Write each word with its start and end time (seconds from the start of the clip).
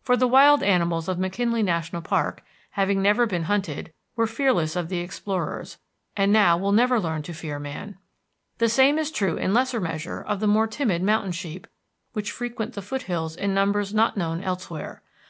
For 0.00 0.16
the 0.16 0.26
wild 0.26 0.62
animals 0.62 1.06
of 1.06 1.18
McKinley 1.18 1.62
National 1.62 2.00
Park, 2.00 2.42
having 2.70 3.02
never 3.02 3.26
been 3.26 3.42
hunted, 3.42 3.92
were 4.16 4.26
fearless 4.26 4.74
of 4.74 4.88
the 4.88 5.00
explorers, 5.00 5.76
and 6.16 6.32
now 6.32 6.56
will 6.56 6.72
never 6.72 6.98
learn 6.98 7.20
to 7.24 7.34
fear 7.34 7.58
man. 7.58 7.98
The 8.56 8.70
same 8.70 8.98
is 8.98 9.10
true 9.10 9.36
in 9.36 9.52
lesser 9.52 9.82
measure 9.82 10.22
of 10.22 10.40
the 10.40 10.46
more 10.46 10.66
timid 10.66 11.02
mountain 11.02 11.32
sheep 11.32 11.66
which 12.14 12.32
frequent 12.32 12.72
the 12.72 12.80
foothills 12.80 13.36
in 13.36 13.52
numbers 13.52 13.92
not 13.92 14.16
known 14.16 14.42
elsewhere. 14.42 15.02